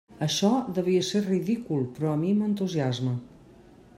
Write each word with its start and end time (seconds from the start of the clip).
Això 0.25 0.47
devia 0.77 1.03
ser 1.09 1.21
ridícul, 1.25 1.85
però 1.99 2.11
a 2.13 2.17
mi 2.23 2.33
m'entusiasma. 2.39 3.17